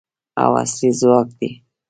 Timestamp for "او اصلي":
0.43-0.89